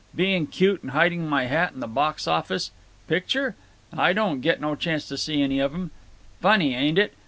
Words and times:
Being 0.15 0.47
cute 0.47 0.81
and 0.81 0.91
hiding 0.93 1.27
my 1.29 1.45
hat 1.45 1.73
in 1.73 1.79
the 1.79 1.85
box 1.87 2.27
office. 2.27 2.71
Picture? 3.07 3.55
I 3.93 4.13
don't 4.13 4.41
get 4.41 4.59
no 4.59 4.73
chance 4.73 5.07
to 5.09 5.15
see 5.15 5.43
any 5.43 5.59
of 5.59 5.75
'em. 5.75 5.91
Funny, 6.41 6.73
ain't 6.73 6.97
it? 6.97 7.13